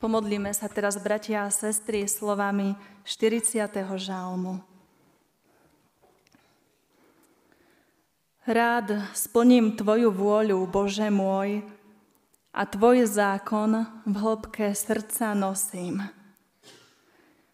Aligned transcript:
Pomodlíme 0.00 0.48
sa 0.56 0.64
teraz, 0.64 0.96
bratia 0.96 1.44
a 1.44 1.52
sestry, 1.52 2.08
slovami 2.08 2.72
40. 3.04 3.68
žalmu. 4.00 4.64
Rád 8.48 9.12
splním 9.12 9.76
Tvoju 9.76 10.08
vôľu, 10.08 10.64
Bože 10.72 11.12
môj, 11.12 11.60
a 12.48 12.64
Tvoj 12.64 13.04
zákon 13.12 13.84
v 14.08 14.14
hĺbke 14.16 14.72
srdca 14.72 15.36
nosím. 15.36 16.00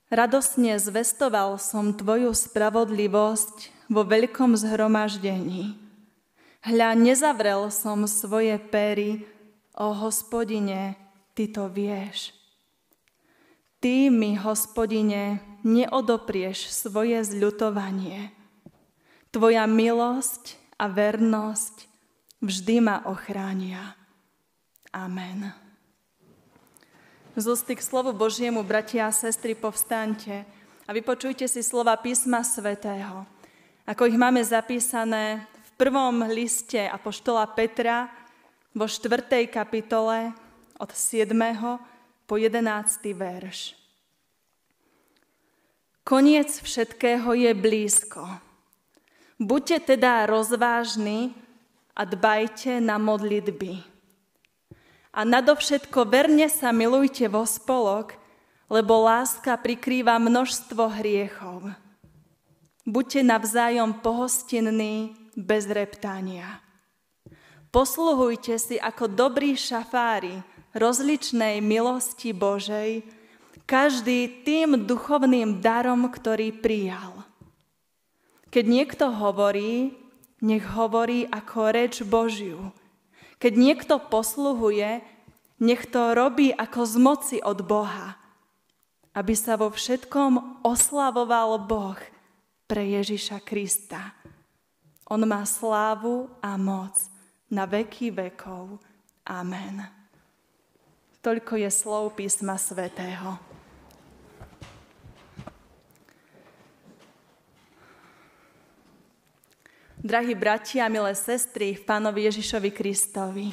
Radosne 0.06 0.78
zvestoval 0.78 1.58
som 1.58 1.98
Tvoju 1.98 2.30
spravodlivosť 2.30 3.90
vo 3.90 4.06
veľkom 4.06 4.54
zhromaždení. 4.54 5.74
Hľa, 6.62 6.94
nezavrel 6.94 7.74
som 7.74 8.06
svoje 8.06 8.54
pery, 8.62 9.26
o 9.74 9.90
hospodine, 9.90 10.94
Ty 11.36 11.44
to 11.52 11.68
vieš. 11.68 12.32
Ty 13.76 14.08
mi, 14.08 14.40
hospodine, 14.40 15.44
neodoprieš 15.60 16.72
svoje 16.72 17.20
zľutovanie. 17.28 18.32
Tvoja 19.28 19.68
milosť 19.68 20.56
a 20.80 20.88
vernosť 20.88 21.84
vždy 22.40 22.76
ma 22.80 23.04
ochránia. 23.04 23.92
Amen. 24.96 25.52
Z 27.36 27.52
k 27.68 27.84
slovu 27.84 28.16
Božiemu, 28.16 28.64
bratia 28.64 29.12
a 29.12 29.12
sestry, 29.12 29.52
povstaňte 29.52 30.48
a 30.88 30.90
vypočujte 30.96 31.44
si 31.44 31.60
slova 31.60 31.92
písma 32.00 32.40
svätého, 32.40 33.28
ako 33.84 34.08
ich 34.08 34.16
máme 34.16 34.40
zapísané 34.40 35.44
v 35.44 35.70
prvom 35.76 36.24
liste 36.32 36.80
Apoštola 36.80 37.44
Petra 37.52 38.08
vo 38.72 38.88
štvrtej 38.88 39.52
kapitole 39.52 40.32
od 40.78 40.92
7 40.92 41.32
po 42.26 42.34
11. 42.36 43.12
verš. 43.16 43.74
Koniec 46.06 46.62
všetkého 46.62 47.34
je 47.34 47.50
blízko. 47.50 48.22
Buďte 49.42 49.96
teda 49.96 50.24
rozvážni 50.30 51.34
a 51.96 52.06
dbajte 52.06 52.78
na 52.78 52.96
modlitby. 52.96 53.82
A 55.16 55.20
nadovšetko 55.24 56.06
verne 56.06 56.46
sa 56.46 56.70
milujte 56.70 57.26
vo 57.26 57.42
spolok, 57.42 58.14
lebo 58.70 59.02
láska 59.02 59.56
prikrýva 59.56 60.20
množstvo 60.20 60.92
hriechov. 61.00 61.72
Buďte 62.86 63.26
navzájom 63.26 63.98
pohostinní 63.98 65.16
bez 65.34 65.66
reptania. 65.66 66.62
Posluhujte 67.74 68.56
si 68.62 68.78
ako 68.78 69.10
dobrí 69.10 69.58
šafári, 69.58 70.38
rozličnej 70.76 71.64
milosti 71.64 72.36
Božej, 72.36 73.02
každý 73.66 74.46
tým 74.46 74.86
duchovným 74.86 75.58
darom, 75.58 76.06
ktorý 76.06 76.54
prijal. 76.54 77.26
Keď 78.52 78.64
niekto 78.64 79.10
hovorí, 79.10 79.96
nech 80.44 80.62
hovorí 80.76 81.26
ako 81.26 81.58
reč 81.74 82.04
Božiu. 82.06 82.70
Keď 83.42 83.52
niekto 83.52 83.98
posluhuje, 83.98 85.02
nech 85.58 85.82
to 85.88 86.12
robí 86.12 86.52
ako 86.52 86.80
z 86.84 86.94
moci 87.00 87.38
od 87.40 87.64
Boha, 87.64 88.20
aby 89.16 89.34
sa 89.34 89.56
vo 89.56 89.72
všetkom 89.72 90.62
oslavoval 90.62 91.64
Boh 91.64 91.98
pre 92.68 92.84
Ježiša 93.00 93.40
Krista. 93.42 94.12
On 95.08 95.20
má 95.24 95.42
slávu 95.48 96.28
a 96.44 96.54
moc 96.60 96.98
na 97.48 97.64
veky 97.64 98.12
vekov. 98.12 98.82
Amen. 99.26 99.95
Toľko 101.26 101.58
je 101.58 101.70
slov 101.74 102.14
písma 102.14 102.54
svätého. 102.54 103.34
Drahí 109.98 110.38
bratia 110.38 110.86
milé 110.86 111.18
sestry 111.18 111.74
v 111.74 111.82
Pánovi 111.82 112.30
Ježišovi 112.30 112.70
Kristovi. 112.70 113.50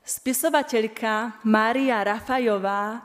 Spisovateľka 0.00 1.44
Mária 1.44 2.00
Rafajová, 2.00 3.04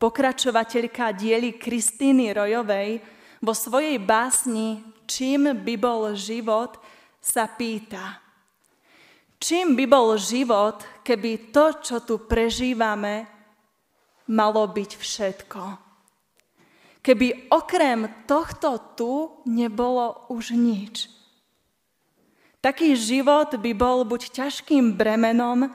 pokračovateľka 0.00 1.12
diely 1.12 1.60
Kristýny 1.60 2.32
Rojovej, 2.32 3.04
vo 3.44 3.52
svojej 3.52 4.00
básni 4.00 4.80
Čím 5.04 5.52
by 5.52 5.74
bol 5.76 6.16
život, 6.16 6.80
sa 7.20 7.44
pýta– 7.44 8.16
Čím 9.42 9.74
by 9.74 9.90
bol 9.90 10.14
život, 10.14 11.02
keby 11.02 11.50
to, 11.50 11.82
čo 11.82 12.06
tu 12.06 12.22
prežívame, 12.30 13.26
malo 14.30 14.70
byť 14.70 14.90
všetko? 14.94 15.62
Keby 17.02 17.50
okrem 17.50 18.22
tohto 18.30 18.94
tu 18.94 19.42
nebolo 19.50 20.30
už 20.30 20.54
nič. 20.54 21.10
Taký 22.62 22.94
život 22.94 23.58
by 23.58 23.72
bol 23.74 24.06
buď 24.06 24.30
ťažkým 24.30 24.94
bremenom, 24.94 25.66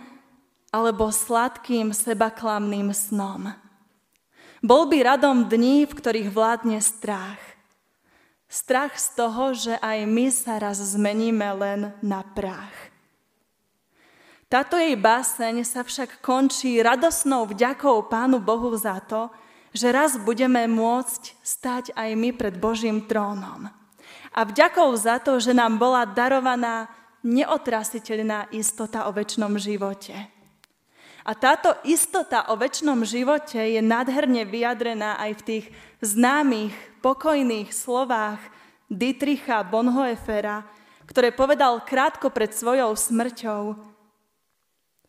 alebo 0.71 1.11
sladkým 1.11 1.91
sebaklamným 1.91 2.95
snom. 2.95 3.51
Bol 4.63 4.87
by 4.87 5.03
radom 5.03 5.51
dní, 5.51 5.83
v 5.83 5.91
ktorých 5.91 6.31
vládne 6.31 6.79
strach. 6.79 7.39
Strach 8.47 8.95
z 8.95 9.07
toho, 9.11 9.51
že 9.51 9.75
aj 9.83 10.07
my 10.07 10.31
sa 10.31 10.55
raz 10.55 10.79
zmeníme 10.79 11.51
len 11.59 11.91
na 11.99 12.23
prach. 12.23 12.95
Táto 14.47 14.79
jej 14.79 14.95
báseň 14.95 15.67
sa 15.67 15.83
však 15.83 16.23
končí 16.23 16.79
radosnou 16.79 17.43
vďakou 17.51 18.07
Pánu 18.07 18.39
Bohu 18.39 18.71
za 18.79 19.03
to, 19.03 19.27
že 19.75 19.91
raz 19.91 20.15
budeme 20.15 20.63
môcť 20.71 21.35
stať 21.43 21.91
aj 21.91 22.15
my 22.15 22.31
pred 22.31 22.55
Božím 22.55 23.03
trónom. 23.03 23.67
A 24.31 24.39
vďakou 24.47 24.87
za 24.95 25.19
to, 25.19 25.35
že 25.43 25.51
nám 25.51 25.75
bola 25.75 26.07
darovaná 26.07 26.87
neotrasiteľná 27.27 28.47
istota 28.55 29.03
o 29.05 29.11
väčšnom 29.11 29.59
živote. 29.59 30.15
A 31.27 31.35
táto 31.35 31.75
istota 31.83 32.47
o 32.47 32.55
väčšnom 32.55 33.03
živote 33.03 33.59
je 33.59 33.83
nádherne 33.83 34.47
vyjadrená 34.47 35.19
aj 35.27 35.43
v 35.43 35.43
tých 35.43 35.65
známych, 35.99 36.71
pokojných 37.03 37.75
slovách 37.75 38.39
Dietricha 38.87 39.59
Bonhoeffera, 39.67 40.63
ktoré 41.03 41.35
povedal 41.35 41.83
krátko 41.83 42.31
pred 42.31 42.55
svojou 42.55 42.95
smrťou, 42.95 43.75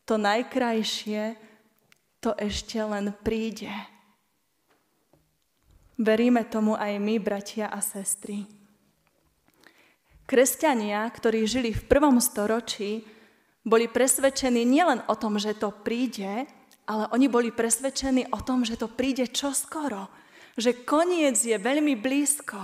to 0.09 0.17
najkrajšie, 0.17 1.37
to 2.25 2.33
ešte 2.41 2.81
len 2.81 3.13
príde. 3.21 3.69
Veríme 6.01 6.49
tomu 6.49 6.73
aj 6.73 6.97
my, 6.97 7.21
bratia 7.21 7.69
a 7.69 7.85
sestry. 7.85 8.49
Kresťania, 10.25 11.05
ktorí 11.13 11.45
žili 11.45 11.77
v 11.77 11.85
prvom 11.85 12.17
storočí, 12.25 13.05
boli 13.69 13.85
presvedčení 13.85 14.65
nielen 14.65 15.05
o 15.13 15.15
tom, 15.19 15.37
že 15.37 15.53
to 15.53 15.77
príde, 15.85 16.49
ale 16.89 17.05
oni 17.13 17.29
boli 17.29 17.53
presvedčení 17.53 18.33
o 18.33 18.41
tom, 18.41 18.65
že 18.65 18.81
to 18.81 18.89
príde 18.89 19.29
čoskoro, 19.29 20.09
že 20.57 20.89
koniec 20.89 21.37
je 21.37 21.57
veľmi 21.61 22.01
blízko. 22.01 22.57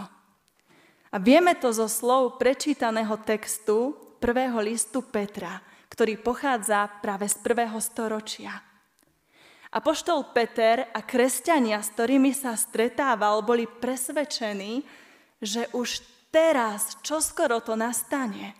A 1.12 1.16
vieme 1.20 1.52
to 1.60 1.76
zo 1.76 1.92
slov 1.92 2.40
prečítaného 2.40 3.20
textu 3.20 3.92
prvého 4.16 4.56
listu 4.64 5.04
Petra– 5.04 5.60
ktorý 5.94 6.18
pochádza 6.18 6.90
práve 6.98 7.30
z 7.30 7.38
prvého 7.38 7.78
storočia. 7.78 8.50
Apoštol 9.70 10.34
Peter 10.34 10.90
a 10.90 11.02
kresťania, 11.06 11.78
s 11.78 11.94
ktorými 11.94 12.34
sa 12.34 12.58
stretával, 12.58 13.46
boli 13.46 13.70
presvedčení, 13.70 14.82
že 15.38 15.70
už 15.70 16.02
teraz, 16.34 16.98
čoskoro 17.06 17.62
to 17.62 17.78
nastane. 17.78 18.58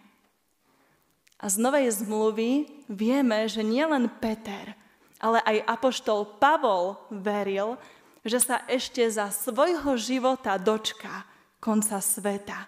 A 1.43 1.51
z 1.51 1.59
Novej 1.59 1.91
zmluvy 2.03 2.71
vieme, 2.87 3.51
že 3.51 3.67
nielen 3.67 4.11
Peter, 4.23 4.79
ale 5.19 5.43
aj 5.43 5.67
Apoštol 5.71 6.39
Pavol 6.39 6.99
veril, 7.11 7.75
že 8.23 8.39
sa 8.39 8.63
ešte 8.71 9.03
za 9.11 9.31
svojho 9.35 9.99
života 9.99 10.55
dočká 10.55 11.27
konca 11.59 11.99
sveta 11.99 12.67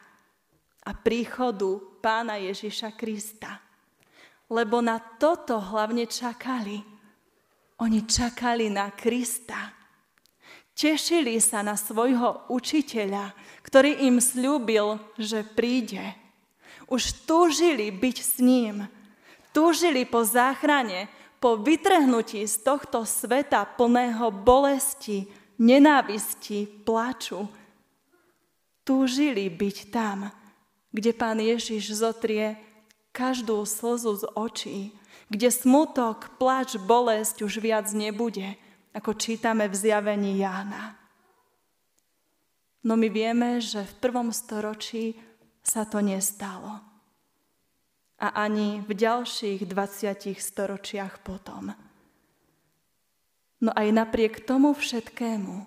a 0.86 0.90
príchodu 0.94 1.82
pána 1.98 2.38
Ježiša 2.38 2.94
Krista 2.94 3.65
lebo 4.50 4.78
na 4.78 4.98
toto 4.98 5.58
hlavne 5.58 6.06
čakali. 6.06 6.78
Oni 7.82 8.06
čakali 8.06 8.70
na 8.72 8.94
Krista. 8.94 9.74
Tešili 10.76 11.40
sa 11.40 11.64
na 11.64 11.72
svojho 11.72 12.52
učiteľa, 12.52 13.32
ktorý 13.64 14.06
im 14.06 14.20
slúbil, 14.20 15.00
že 15.16 15.40
príde. 15.40 16.12
Už 16.86 17.24
túžili 17.24 17.88
byť 17.88 18.16
s 18.20 18.34
ním. 18.44 18.84
Túžili 19.56 20.04
po 20.04 20.20
záchrane, 20.20 21.08
po 21.40 21.56
vytrhnutí 21.56 22.44
z 22.44 22.60
tohto 22.60 23.08
sveta 23.08 23.64
plného 23.64 24.28
bolesti, 24.28 25.24
nenávisti, 25.56 26.68
plaču. 26.84 27.48
Túžili 28.84 29.48
byť 29.48 29.76
tam, 29.88 30.28
kde 30.92 31.10
pán 31.16 31.40
Ježiš 31.40 31.96
zotrie 31.96 32.56
každú 33.16 33.64
slzu 33.64 34.20
z 34.20 34.24
očí, 34.36 34.80
kde 35.32 35.48
smutok, 35.48 36.36
plač, 36.36 36.76
bolesť 36.76 37.40
už 37.48 37.64
viac 37.64 37.88
nebude, 37.96 38.60
ako 38.92 39.16
čítame 39.16 39.64
v 39.72 39.74
zjavení 39.74 40.36
Jána. 40.36 41.00
No 42.84 42.94
my 42.94 43.08
vieme, 43.08 43.58
že 43.58 43.88
v 43.88 43.94
prvom 43.98 44.28
storočí 44.30 45.16
sa 45.64 45.88
to 45.88 46.04
nestalo. 46.04 46.84
A 48.20 48.46
ani 48.46 48.84
v 48.84 48.92
ďalších 48.94 49.64
20 49.64 50.36
storočiach 50.36 51.20
potom. 51.24 51.74
No 53.60 53.70
aj 53.72 53.88
napriek 53.90 54.44
tomu 54.44 54.76
všetkému 54.76 55.66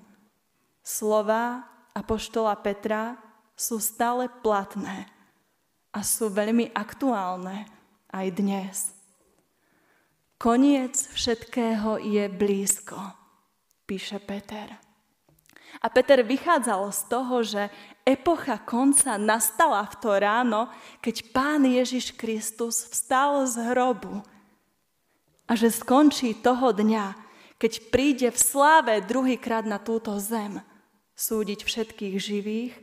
slova 0.86 1.68
Apoštola 1.94 2.56
Petra 2.62 3.20
sú 3.54 3.78
stále 3.84 4.32
platné 4.40 5.19
a 5.94 6.00
sú 6.06 6.30
veľmi 6.30 6.74
aktuálne 6.74 7.66
aj 8.14 8.28
dnes. 8.34 8.78
Koniec 10.40 10.96
všetkého 10.96 12.00
je 12.00 12.26
blízko, 12.32 12.96
píše 13.84 14.24
Peter. 14.24 14.80
A 15.80 15.88
Peter 15.92 16.24
vychádzal 16.24 16.82
z 16.92 17.02
toho, 17.12 17.36
že 17.44 17.64
epocha 18.08 18.58
konca 18.60 19.20
nastala 19.20 19.86
v 19.88 19.96
to 20.00 20.12
ráno, 20.16 20.62
keď 21.04 21.16
Pán 21.36 21.64
Ježiš 21.68 22.16
Kristus 22.16 22.88
vstal 22.90 23.46
z 23.46 23.70
hrobu 23.70 24.24
a 25.46 25.52
že 25.54 25.74
skončí 25.74 26.38
toho 26.40 26.72
dňa, 26.72 27.16
keď 27.60 27.74
príde 27.92 28.28
v 28.32 28.40
sláve 28.40 28.96
druhýkrát 29.04 29.68
na 29.68 29.78
túto 29.78 30.16
zem 30.18 30.64
súdiť 31.20 31.68
všetkých 31.68 32.16
živých 32.16 32.74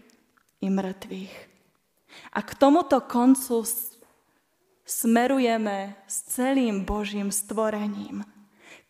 i 0.60 0.68
mŕtvych. 0.68 1.55
A 2.32 2.40
k 2.42 2.52
tomuto 2.54 3.00
koncu 3.04 3.64
smerujeme 4.86 5.98
s 6.06 6.30
celým 6.36 6.86
Božím 6.86 7.34
stvorením. 7.34 8.22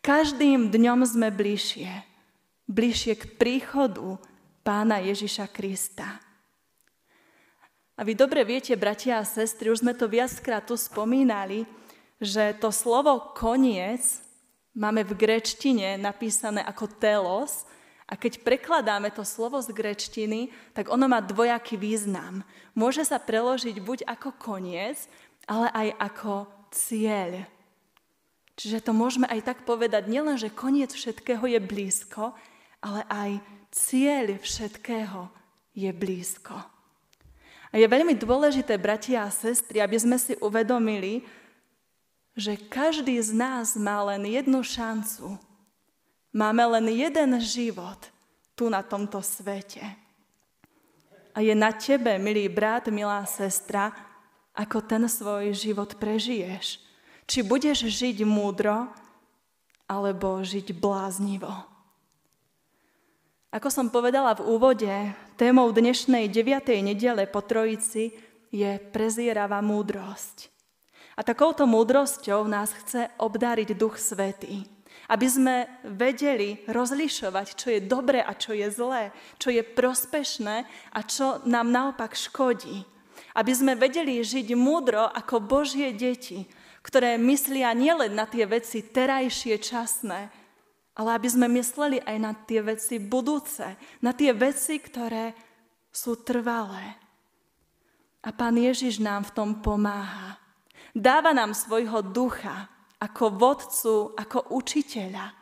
Každým 0.05 0.69
dňom 0.69 1.03
sme 1.03 1.33
bližšie, 1.33 1.89
bližšie 2.69 3.13
k 3.17 3.23
príchodu 3.35 4.21
Pána 4.61 4.99
Ježiša 5.01 5.49
Krista. 5.51 6.19
A 7.97 8.05
vy 8.05 8.13
dobre 8.13 8.45
viete, 8.45 8.77
bratia 8.77 9.17
a 9.17 9.25
sestry, 9.25 9.73
už 9.73 9.81
sme 9.81 9.97
to 9.97 10.05
viackrát 10.05 10.61
tu 10.61 10.77
spomínali, 10.77 11.65
že 12.21 12.53
to 12.61 12.69
slovo 12.69 13.33
koniec 13.33 14.21
máme 14.77 15.01
v 15.01 15.17
grečtine 15.17 15.97
napísané 15.97 16.61
ako 16.61 16.85
telos 17.01 17.65
a 18.07 18.15
keď 18.15 18.39
prekladáme 18.39 19.11
to 19.11 19.27
slovo 19.27 19.59
z 19.59 19.75
grečtiny, 19.75 20.47
tak 20.71 20.87
ono 20.87 21.11
má 21.11 21.19
dvojaký 21.19 21.75
význam. 21.75 22.39
Môže 22.71 23.03
sa 23.03 23.19
preložiť 23.19 23.83
buď 23.83 24.07
ako 24.07 24.31
koniec, 24.39 25.11
ale 25.43 25.67
aj 25.75 25.87
ako 25.99 26.33
cieľ. 26.71 27.43
Čiže 28.55 28.89
to 28.89 28.91
môžeme 28.95 29.27
aj 29.27 29.43
tak 29.43 29.59
povedať, 29.67 30.07
nielen, 30.07 30.39
že 30.39 30.49
koniec 30.49 30.95
všetkého 30.95 31.43
je 31.45 31.59
blízko, 31.59 32.31
ale 32.79 33.03
aj 33.11 33.31
cieľ 33.75 34.39
všetkého 34.39 35.27
je 35.75 35.91
blízko. 35.91 36.57
A 37.69 37.75
je 37.75 37.85
veľmi 37.85 38.15
dôležité, 38.15 38.79
bratia 38.79 39.27
a 39.27 39.35
sestry, 39.35 39.83
aby 39.83 39.99
sme 39.99 40.15
si 40.15 40.33
uvedomili, 40.39 41.27
že 42.37 42.55
každý 42.55 43.19
z 43.19 43.35
nás 43.35 43.75
má 43.75 43.99
len 44.07 44.23
jednu 44.23 44.63
šancu. 44.63 45.35
Máme 46.37 46.61
len 46.77 46.93
jeden 46.93 47.41
život 47.41 47.97
tu 48.53 48.69
na 48.69 48.85
tomto 48.85 49.25
svete. 49.25 49.81
A 51.33 51.41
je 51.41 51.57
na 51.57 51.73
tebe, 51.73 52.21
milý 52.21 52.45
brat, 52.45 52.93
milá 52.93 53.25
sestra, 53.25 53.89
ako 54.53 54.85
ten 54.85 55.09
svoj 55.09 55.49
život 55.57 55.97
prežiješ. 55.97 56.77
Či 57.25 57.41
budeš 57.41 57.89
žiť 57.89 58.21
múdro, 58.21 58.85
alebo 59.89 60.45
žiť 60.45 60.77
bláznivo. 60.77 61.49
Ako 63.49 63.73
som 63.73 63.89
povedala 63.89 64.37
v 64.37 64.45
úvode, 64.45 64.93
témou 65.41 65.73
dnešnej 65.73 66.29
9. 66.29 66.85
nedele 66.85 67.25
po 67.25 67.41
Trojici 67.41 68.13
je 68.53 68.77
prezieravá 68.93 69.65
múdrosť. 69.65 70.53
A 71.17 71.25
takouto 71.25 71.65
múdrosťou 71.65 72.45
nás 72.45 72.69
chce 72.77 73.09
obdáriť 73.17 73.73
Duch 73.73 73.97
Svetý. 73.97 74.76
Aby 75.07 75.27
sme 75.31 75.55
vedeli 75.87 76.59
rozlišovať, 76.67 77.47
čo 77.55 77.67
je 77.71 77.79
dobré 77.79 78.19
a 78.19 78.35
čo 78.35 78.51
je 78.51 78.67
zlé, 78.67 79.15
čo 79.39 79.51
je 79.51 79.63
prospešné 79.63 80.67
a 80.91 80.99
čo 81.03 81.39
nám 81.47 81.71
naopak 81.71 82.11
škodí 82.11 82.97
aby 83.37 83.53
sme 83.53 83.73
vedeli 83.77 84.17
žiť 84.17 84.57
múdro 84.57 85.05
ako 85.05 85.37
Božie 85.37 85.93
deti, 85.93 86.49
ktoré 86.81 87.21
myslia 87.21 87.69
nielen 87.77 88.17
na 88.17 88.25
tie 88.25 88.49
veci 88.49 88.81
terajšie, 88.81 89.61
časné, 89.61 90.33
ale 90.97 91.09
aby 91.13 91.29
sme 91.29 91.45
mysleli 91.61 92.01
aj 92.01 92.17
na 92.17 92.33
tie 92.33 92.65
veci 92.65 92.97
budúce, 92.97 93.77
na 94.01 94.17
tie 94.17 94.33
veci, 94.33 94.81
ktoré 94.81 95.37
sú 95.93 96.17
trvalé. 96.25 96.97
A 98.25 98.33
Pán 98.33 98.57
Ježiš 98.57 98.97
nám 98.97 99.29
v 99.29 99.33
tom 99.37 99.49
pomáha. 99.61 100.41
Dáva 100.97 101.37
nám 101.37 101.53
svojho 101.53 102.01
ducha 102.01 102.65
ako 102.97 103.25
vodcu, 103.33 103.95
ako 104.17 104.53
učiteľa. 104.53 105.33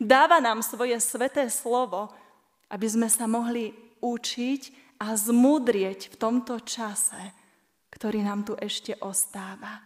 Dáva 0.00 0.40
nám 0.40 0.60
svoje 0.60 0.96
sveté 1.00 1.48
slovo, 1.48 2.12
aby 2.68 2.86
sme 2.86 3.08
sa 3.08 3.24
mohli 3.28 3.72
učiť 4.00 4.62
a 5.00 5.16
zmúdrieť 5.16 6.12
v 6.12 6.16
tomto 6.16 6.60
čase, 6.60 7.32
ktorý 7.92 8.24
nám 8.24 8.44
tu 8.44 8.52
ešte 8.56 8.96
ostáva. 9.00 9.80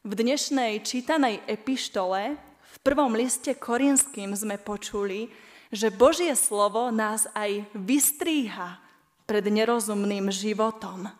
V 0.00 0.16
dnešnej 0.16 0.80
čítanej 0.80 1.44
epištole 1.44 2.40
v 2.40 2.76
prvom 2.80 3.12
liste 3.12 3.52
Korinským 3.52 4.32
sme 4.32 4.56
počuli, 4.56 5.28
že 5.68 5.92
Božie 5.92 6.32
slovo 6.34 6.88
nás 6.88 7.28
aj 7.36 7.68
vystríha 7.76 8.80
pred 9.28 9.44
nerozumným 9.46 10.32
životom. 10.32 11.10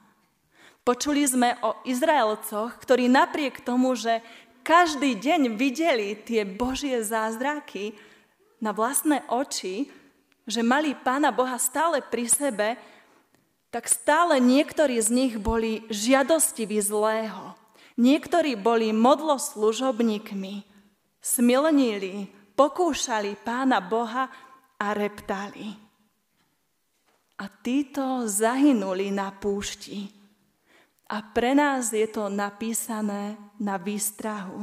Počuli 0.90 1.22
sme 1.22 1.54
o 1.62 1.78
Izraelcoch, 1.86 2.74
ktorí 2.82 3.06
napriek 3.06 3.62
tomu, 3.62 3.94
že 3.94 4.26
každý 4.66 5.14
deň 5.14 5.54
videli 5.54 6.18
tie 6.18 6.42
Božie 6.42 6.98
zázraky 7.06 7.94
na 8.58 8.74
vlastné 8.74 9.22
oči, 9.30 9.86
že 10.50 10.66
mali 10.66 10.98
Pána 10.98 11.30
Boha 11.30 11.62
stále 11.62 12.02
pri 12.02 12.26
sebe, 12.26 12.74
tak 13.70 13.86
stále 13.86 14.42
niektorí 14.42 14.98
z 14.98 15.14
nich 15.14 15.34
boli 15.38 15.86
žiadostiví 15.94 16.82
zlého. 16.82 17.54
Niektorí 17.94 18.58
boli 18.58 18.90
modloslužobníkmi, 18.90 20.66
smilnili, 21.22 22.26
pokúšali 22.58 23.38
Pána 23.46 23.78
Boha 23.78 24.26
a 24.74 24.86
reptali. 24.90 25.70
A 27.38 27.46
títo 27.62 28.26
zahynuli 28.26 29.14
na 29.14 29.30
púšti. 29.30 30.18
A 31.10 31.26
pre 31.26 31.58
nás 31.58 31.90
je 31.90 32.06
to 32.06 32.30
napísané 32.30 33.34
na 33.58 33.74
výstrahu, 33.74 34.62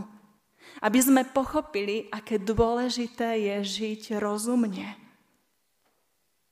aby 0.80 1.00
sme 1.04 1.28
pochopili, 1.28 2.08
aké 2.08 2.40
dôležité 2.40 3.36
je 3.36 3.58
žiť 3.84 4.16
rozumne 4.16 5.08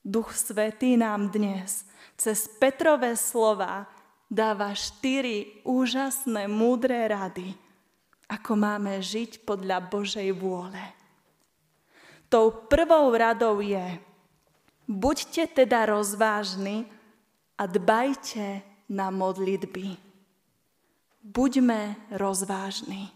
Duch 0.06 0.38
Svetý 0.38 0.94
nám 0.94 1.34
dnes 1.34 1.82
cez 2.14 2.46
Petrové 2.46 3.18
slova 3.18 3.90
dáva 4.30 4.70
štyri 4.70 5.58
úžasné, 5.66 6.46
múdre 6.46 7.10
rady, 7.10 7.50
ako 8.30 8.54
máme 8.54 9.02
žiť 9.02 9.42
podľa 9.42 9.82
Božej 9.90 10.30
vôle. 10.30 10.78
Tou 12.30 12.54
prvou 12.70 13.10
radou 13.18 13.58
je, 13.58 13.98
buďte 14.86 15.58
teda 15.58 15.90
rozvážni 15.90 16.86
a 17.58 17.66
dbajte 17.66 18.62
na 18.90 19.10
modlitby. 19.10 19.98
Buďme 21.26 21.98
rozvážni. 22.14 23.10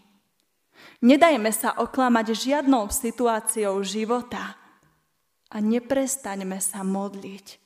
Nedajme 0.99 1.51
sa 1.53 1.75
oklamať 1.77 2.27
žiadnou 2.35 2.91
situáciou 2.91 3.79
života– 3.85 4.55
a 5.51 5.57
neprestaňme 5.59 6.57
sa 6.63 6.81
modliť. 6.81 7.59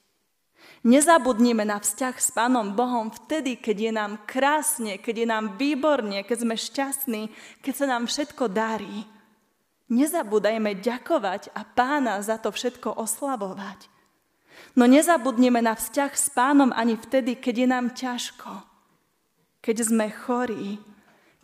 Nezabudnime 0.85 1.65
na 1.65 1.81
vzťah 1.81 2.15
s 2.17 2.29
Pánom 2.33 2.73
Bohom 2.73 3.09
vtedy, 3.09 3.57
keď 3.57 3.77
je 3.89 3.91
nám 3.93 4.11
krásne, 4.25 5.01
keď 5.01 5.15
je 5.25 5.27
nám 5.29 5.45
výborne, 5.57 6.21
keď 6.25 6.37
sme 6.45 6.55
šťastní, 6.57 7.21
keď 7.61 7.73
sa 7.73 7.85
nám 7.89 8.09
všetko 8.09 8.49
darí. 8.49 9.05
Nezabúdajme 9.89 10.77
ďakovať 10.81 11.53
a 11.53 11.61
Pána 11.65 12.21
za 12.21 12.41
to 12.41 12.49
všetko 12.49 12.97
oslavovať. 13.01 13.89
No 14.75 14.85
nezabudnime 14.85 15.63
na 15.63 15.75
vzťah 15.75 16.11
s 16.11 16.27
Pánom 16.31 16.75
ani 16.75 16.99
vtedy, 16.99 17.39
keď 17.39 17.55
je 17.63 17.67
nám 17.67 17.85
ťažko, 17.95 18.51
keď 19.63 19.77
sme 19.87 20.07
chorí, 20.11 20.81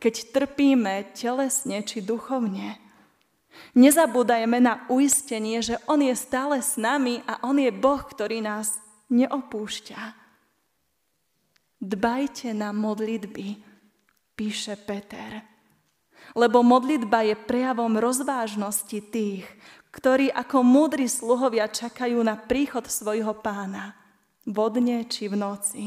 keď 0.01 0.33
trpíme 0.35 1.15
telesne 1.15 1.79
či 1.85 2.03
duchovne. 2.03 2.81
Nezabúdajme 3.75 4.57
na 4.63 4.87
uistenie, 4.87 5.59
že 5.59 5.79
On 5.87 5.99
je 5.99 6.15
stále 6.15 6.63
s 6.63 6.79
nami 6.79 7.19
a 7.27 7.39
On 7.43 7.55
je 7.55 7.71
Boh, 7.71 7.99
ktorý 7.99 8.39
nás 8.39 8.79
neopúšťa. 9.11 10.01
Dbajte 11.81 12.55
na 12.55 12.71
modlitby, 12.71 13.47
píše 14.35 14.79
Peter. 14.79 15.43
lebo 16.35 16.63
modlitba 16.63 17.27
je 17.27 17.35
prejavom 17.35 17.99
rozvážnosti 17.99 18.99
tých, 19.11 19.45
ktorí 19.91 20.31
ako 20.31 20.63
múdri 20.63 21.05
sluhovia 21.11 21.67
čakajú 21.67 22.23
na 22.23 22.39
príchod 22.39 22.87
svojho 22.87 23.35
pána, 23.43 23.95
vodne 24.47 25.03
či 25.07 25.27
v 25.27 25.35
noci. 25.35 25.83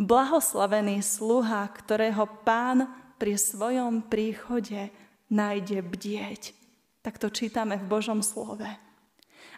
Blahoslavený 0.00 1.04
sluha, 1.04 1.68
ktorého 1.68 2.24
pán 2.48 2.88
pri 3.20 3.36
svojom 3.36 4.08
príchode 4.08 4.88
nájde 5.28 5.84
bdieť. 5.84 6.56
Tak 7.04 7.20
to 7.20 7.28
čítame 7.28 7.76
v 7.76 7.88
Božom 7.88 8.24
slove. 8.24 8.66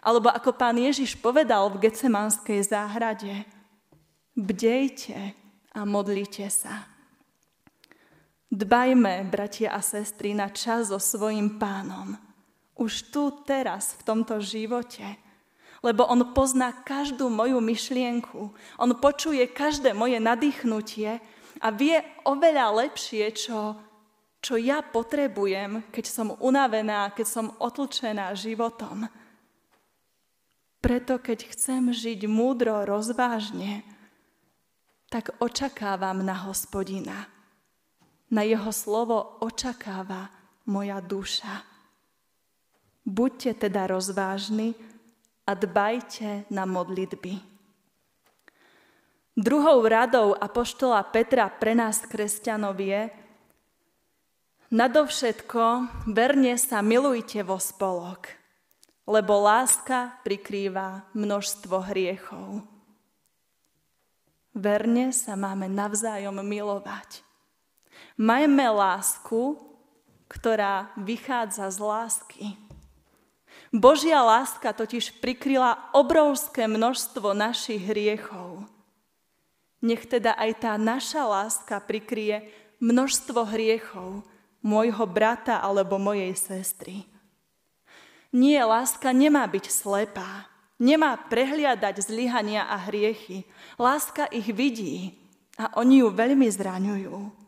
Alebo 0.03 0.29
ako 0.29 0.53
pán 0.53 0.75
Ježiš 0.75 1.17
povedal 1.17 1.71
v 1.71 1.87
Gecemanskej 1.87 2.61
záhrade, 2.67 3.47
bdejte 4.35 5.33
a 5.71 5.81
modlite 5.87 6.45
sa. 6.51 6.85
Dbajme, 8.51 9.25
bratia 9.31 9.73
a 9.73 9.81
sestry, 9.81 10.37
na 10.37 10.51
čas 10.53 10.93
so 10.93 10.99
svojim 11.01 11.57
pánom. 11.57 12.24
Už 12.75 13.11
tu, 13.11 13.31
teraz, 13.47 13.95
v 13.95 14.01
tomto 14.03 14.43
živote. 14.43 15.03
Lebo 15.79 16.03
on 16.07 16.35
pozná 16.35 16.71
každú 16.71 17.31
moju 17.31 17.63
myšlienku. 17.63 18.51
On 18.79 18.91
počuje 18.99 19.47
každé 19.47 19.95
moje 19.95 20.19
nadýchnutie 20.19 21.19
a 21.61 21.67
vie 21.71 22.03
oveľa 22.27 22.85
lepšie, 22.87 23.31
čo, 23.31 23.79
čo 24.43 24.59
ja 24.59 24.83
potrebujem, 24.83 25.87
keď 25.93 26.05
som 26.07 26.27
unavená, 26.43 27.13
keď 27.15 27.27
som 27.27 27.45
otlčená 27.61 28.33
životom. 28.35 29.07
Preto, 30.83 31.17
keď 31.17 31.49
chcem 31.55 31.95
žiť 31.95 32.27
múdro, 32.27 32.83
rozvážne, 32.83 33.81
tak 35.07 35.31
očakávam 35.39 36.21
na 36.21 36.35
hospodina 36.45 37.35
na 38.31 38.41
jeho 38.41 38.71
slovo 38.73 39.37
očakáva 39.41 40.29
moja 40.65 40.97
duša. 41.01 41.74
Buďte 43.05 43.69
teda 43.69 43.85
rozvážni 43.85 44.73
a 45.45 45.53
dbajte 45.53 46.49
na 46.49 46.65
modlitby. 46.65 47.37
Druhou 49.37 49.85
radou 49.85 50.33
apoštola 50.33 51.05
Petra 51.13 51.51
pre 51.53 51.77
nás 51.77 52.01
kresťanov 52.01 52.81
je 52.81 53.13
Nadovšetko 54.73 55.87
verne 56.09 56.57
sa 56.57 56.81
milujte 56.81 57.45
vo 57.45 57.61
spolok, 57.61 58.33
lebo 59.05 59.37
láska 59.45 60.17
prikrýva 60.25 61.05
množstvo 61.13 61.85
hriechov. 61.93 62.65
Verne 64.57 65.13
sa 65.13 65.37
máme 65.37 65.69
navzájom 65.69 66.41
milovať. 66.41 67.21
Majme 68.17 68.67
lásku, 68.73 69.59
ktorá 70.25 70.89
vychádza 70.97 71.69
z 71.69 71.77
lásky. 71.79 72.64
Božia 73.75 74.23
láska 74.23 74.71
totiž 74.71 75.19
prikryla 75.19 75.91
obrovské 75.91 76.63
množstvo 76.63 77.35
našich 77.35 77.83
hriechov. 77.83 78.63
Nech 79.83 80.07
teda 80.07 80.31
aj 80.39 80.51
tá 80.63 80.71
naša 80.79 81.27
láska 81.27 81.83
prikrie 81.83 82.47
množstvo 82.79 83.43
hriechov 83.51 84.23
môjho 84.63 85.03
brata 85.03 85.59
alebo 85.59 85.99
mojej 85.99 86.31
sestry. 86.39 87.03
Nie, 88.31 88.63
láska 88.63 89.11
nemá 89.11 89.43
byť 89.43 89.67
slepá, 89.67 90.47
nemá 90.79 91.19
prehliadať 91.27 92.07
zlyhania 92.07 92.63
a 92.67 92.79
hriechy. 92.87 93.43
Láska 93.75 94.31
ich 94.31 94.47
vidí 94.55 95.19
a 95.59 95.75
oni 95.75 95.99
ju 96.03 96.07
veľmi 96.11 96.47
zraňujú 96.47 97.45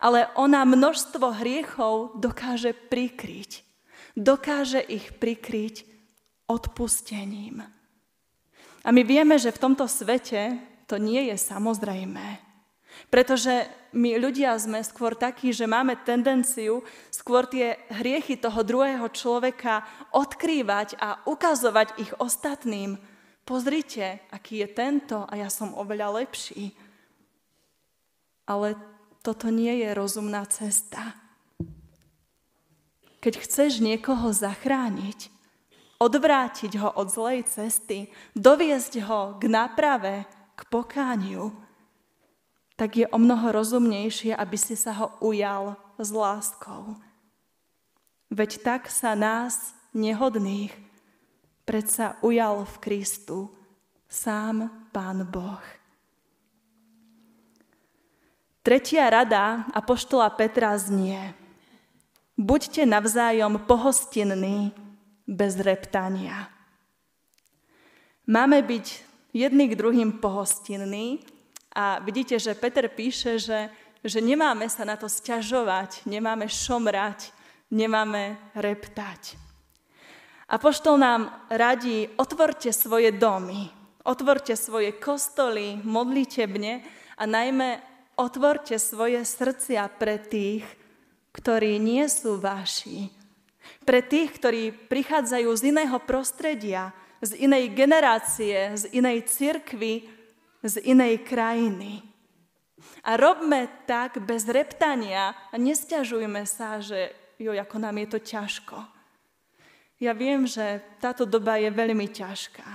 ale 0.00 0.28
ona 0.34 0.64
množstvo 0.66 1.40
hriechov 1.40 2.18
dokáže 2.18 2.74
prikryť. 2.74 3.65
Dokáže 4.16 4.80
ich 4.80 5.12
prikryť 5.20 5.84
odpustením. 6.48 7.60
A 8.86 8.88
my 8.94 9.02
vieme, 9.04 9.36
že 9.36 9.52
v 9.52 9.60
tomto 9.60 9.84
svete 9.84 10.56
to 10.86 10.96
nie 10.96 11.28
je 11.28 11.36
samozrejmé. 11.36 12.46
Pretože 13.12 13.68
my 13.92 14.16
ľudia 14.16 14.56
sme 14.56 14.80
skôr 14.80 15.12
takí, 15.12 15.52
že 15.52 15.68
máme 15.68 16.00
tendenciu 16.00 16.80
skôr 17.12 17.44
tie 17.44 17.76
hriechy 17.92 18.40
toho 18.40 18.64
druhého 18.64 19.04
človeka 19.12 19.84
odkrývať 20.16 20.96
a 20.96 21.20
ukazovať 21.28 22.00
ich 22.00 22.12
ostatným. 22.16 22.96
Pozrite, 23.44 24.24
aký 24.32 24.64
je 24.64 24.68
tento 24.72 25.28
a 25.28 25.32
ja 25.36 25.52
som 25.52 25.76
oveľa 25.76 26.24
lepší. 26.24 26.72
Ale 28.48 28.78
toto 29.20 29.50
nie 29.50 29.82
je 29.84 29.90
rozumná 29.92 30.46
cesta. 30.48 31.25
Keď 33.26 33.42
chceš 33.42 33.82
niekoho 33.82 34.30
zachrániť, 34.30 35.34
odvrátiť 35.98 36.78
ho 36.78 36.94
od 36.94 37.10
zlej 37.10 37.42
cesty, 37.50 38.06
doviesť 38.38 39.02
ho 39.02 39.34
k 39.42 39.50
náprave, 39.50 40.30
k 40.54 40.60
pokániu, 40.70 41.50
tak 42.78 43.02
je 43.02 43.06
o 43.10 43.18
mnoho 43.18 43.50
rozumnejšie, 43.50 44.30
aby 44.30 44.54
si 44.54 44.78
sa 44.78 44.94
ho 44.94 45.10
ujal 45.18 45.74
s 45.98 46.14
láskou. 46.14 46.94
Veď 48.30 48.62
tak 48.62 48.86
sa 48.86 49.18
nás, 49.18 49.74
nehodných, 49.90 50.70
predsa 51.66 52.14
ujal 52.22 52.62
v 52.62 52.74
Kristu 52.78 53.50
sám 54.06 54.70
Pán 54.94 55.26
Boh. 55.26 55.66
Tretia 58.62 59.10
rada 59.10 59.66
Apoštola 59.74 60.30
Petra 60.30 60.78
znie 60.78 61.45
Buďte 62.36 62.84
navzájom 62.84 63.64
pohostinní 63.64 64.72
bez 65.24 65.56
reptania. 65.56 66.52
Máme 68.28 68.60
byť 68.62 68.86
jedný 69.32 69.72
k 69.72 69.78
druhým 69.78 70.20
pohostinní 70.20 71.24
a 71.72 71.98
vidíte, 72.04 72.36
že 72.36 72.52
Peter 72.52 72.92
píše, 72.92 73.40
že, 73.40 73.72
že 74.04 74.20
nemáme 74.20 74.68
sa 74.68 74.84
na 74.84 75.00
to 75.00 75.08
sťažovať, 75.08 76.04
nemáme 76.04 76.44
šomrať, 76.44 77.32
nemáme 77.72 78.36
reptať. 78.52 79.40
Apoštol 80.46 81.00
nám 81.00 81.32
radí, 81.48 82.06
otvorte 82.20 82.70
svoje 82.70 83.16
domy, 83.16 83.72
otvorte 84.04 84.54
svoje 84.54 84.94
kostoly, 84.94 85.80
modlitebne 85.82 86.84
a 87.16 87.24
najmä 87.24 87.96
Otvorte 88.16 88.80
svoje 88.80 89.20
srdcia 89.28 89.92
pre 89.92 90.16
tých, 90.16 90.64
ktorí 91.36 91.76
nie 91.76 92.08
sú 92.08 92.40
vaši. 92.40 93.12
Pre 93.84 94.00
tých, 94.00 94.40
ktorí 94.40 94.72
prichádzajú 94.72 95.50
z 95.52 95.62
iného 95.68 95.98
prostredia, 96.00 96.96
z 97.20 97.36
inej 97.36 97.76
generácie, 97.76 98.72
z 98.72 98.88
inej 98.96 99.28
cirkvy, 99.28 100.08
z 100.64 100.74
inej 100.88 101.28
krajiny. 101.28 102.00
A 103.04 103.20
robme 103.20 103.68
tak 103.84 104.18
bez 104.24 104.48
reptania 104.48 105.36
a 105.52 105.54
nestiažujme 105.60 106.42
sa, 106.48 106.80
že 106.80 107.12
jo, 107.36 107.52
ako 107.52 107.76
nám 107.78 108.00
je 108.00 108.08
to 108.08 108.18
ťažko. 108.18 108.78
Ja 109.96 110.12
viem, 110.12 110.44
že 110.44 110.84
táto 111.00 111.24
doba 111.24 111.56
je 111.56 111.72
veľmi 111.72 112.08
ťažká. 112.10 112.68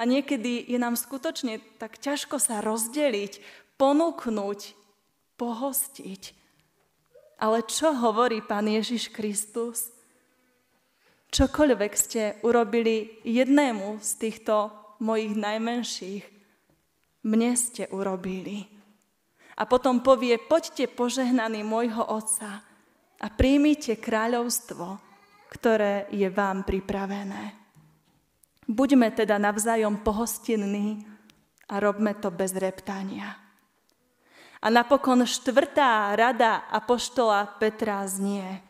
A 0.00 0.02
niekedy 0.08 0.72
je 0.72 0.78
nám 0.80 0.96
skutočne 0.96 1.60
tak 1.76 2.00
ťažko 2.00 2.40
sa 2.40 2.64
rozdeliť, 2.64 3.44
ponúknuť 3.76 4.60
pohostiť. 5.36 6.41
Ale 7.42 7.66
čo 7.66 7.90
hovorí 7.90 8.38
Pán 8.38 8.70
Ježiš 8.70 9.10
Kristus? 9.10 9.90
Čokoľvek 11.34 11.92
ste 11.98 12.38
urobili 12.46 13.18
jednému 13.26 13.98
z 13.98 14.10
týchto 14.14 14.70
mojich 15.02 15.34
najmenších, 15.34 16.22
mne 17.26 17.50
ste 17.58 17.90
urobili. 17.90 18.70
A 19.58 19.66
potom 19.66 20.06
povie, 20.06 20.38
poďte 20.38 20.86
požehnaní 20.86 21.66
môjho 21.66 22.06
Otca 22.06 22.62
a 23.18 23.26
príjmite 23.26 23.98
kráľovstvo, 23.98 25.02
ktoré 25.50 26.06
je 26.14 26.30
vám 26.30 26.62
pripravené. 26.62 27.58
Buďme 28.70 29.10
teda 29.10 29.42
navzájom 29.42 30.06
pohostinní 30.06 31.02
a 31.66 31.82
robme 31.82 32.14
to 32.22 32.30
bez 32.30 32.54
reptania. 32.54 33.42
A 34.62 34.70
napokon 34.70 35.26
štvrtá 35.26 36.14
rada 36.14 36.70
apoštola 36.70 37.58
Petra 37.58 38.06
znie. 38.06 38.62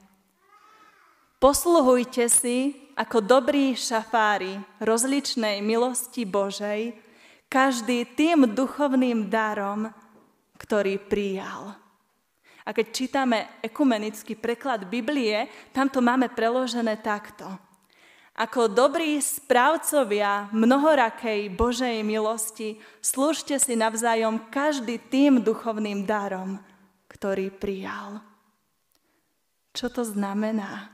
Posluhujte 1.36 2.32
si 2.32 2.88
ako 2.96 3.20
dobrí 3.20 3.76
šafári 3.76 4.56
rozličnej 4.80 5.60
milosti 5.60 6.24
Božej, 6.24 6.96
každý 7.52 8.08
tým 8.16 8.48
duchovným 8.56 9.28
darom, 9.28 9.92
ktorý 10.56 10.96
prijal. 10.96 11.76
A 12.62 12.70
keď 12.70 12.86
čítame 12.94 13.38
ekumenický 13.60 14.38
preklad 14.38 14.88
Biblie, 14.88 15.50
tam 15.76 15.92
to 15.92 16.00
máme 16.00 16.32
preložené 16.32 17.04
takto– 17.04 17.50
ako 18.42 18.66
dobrí 18.66 19.22
správcovia 19.22 20.50
mnohorakej 20.50 21.46
Božej 21.54 22.02
milosti, 22.02 22.82
slúžte 22.98 23.54
si 23.62 23.78
navzájom 23.78 24.50
každý 24.50 24.98
tým 24.98 25.46
duchovným 25.46 26.02
darom, 26.02 26.58
ktorý 27.06 27.54
prijal. 27.54 28.18
Čo 29.70 29.94
to 29.94 30.02
znamená? 30.02 30.90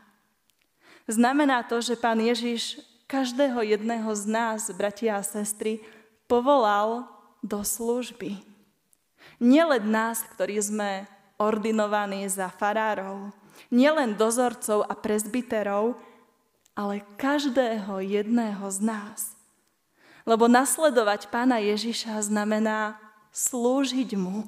Znamená 1.09 1.65
to, 1.65 1.81
že 1.81 1.97
pán 1.97 2.21
Ježiš 2.21 2.85
každého 3.09 3.65
jedného 3.65 4.13
z 4.13 4.29
nás, 4.29 4.69
bratia 4.77 5.17
a 5.17 5.25
sestry, 5.25 5.81
povolal 6.29 7.09
do 7.41 7.65
služby. 7.65 8.45
Nielen 9.41 9.89
nás, 9.89 10.21
ktorí 10.37 10.61
sme 10.61 11.09
ordinovaní 11.41 12.29
za 12.29 12.53
farárov, 12.53 13.33
nielen 13.73 14.21
dozorcov 14.21 14.85
a 14.85 14.93
prezbiterov, 14.93 15.97
ale 16.79 17.03
každého 17.19 17.99
jedného 17.99 18.63
z 18.71 18.79
nás. 18.87 19.35
Lebo 20.23 20.47
nasledovať 20.47 21.27
pána 21.27 21.59
Ježiša 21.59 22.31
znamená 22.31 22.95
slúžiť 23.35 24.15
mu, 24.15 24.47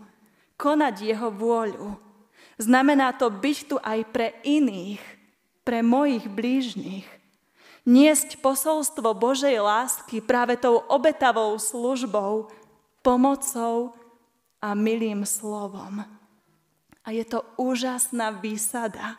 konať 0.55 1.11
jeho 1.11 1.35
vôľu. 1.35 1.99
Znamená 2.55 3.11
to 3.19 3.35
byť 3.35 3.59
tu 3.67 3.77
aj 3.83 4.07
pre 4.15 4.39
iných, 4.47 5.03
pre 5.67 5.83
mojich 5.83 6.31
blížnych. 6.31 7.09
Niesť 7.83 8.39
posolstvo 8.39 9.11
Božej 9.17 9.59
lásky 9.59 10.23
práve 10.23 10.55
tou 10.55 10.79
obetavou 10.87 11.57
službou, 11.59 12.53
pomocou 13.01 13.97
a 14.61 14.77
milým 14.77 15.25
slovom. 15.25 16.05
A 17.01 17.09
je 17.11 17.25
to 17.25 17.41
úžasná 17.57 18.31
výsada, 18.37 19.17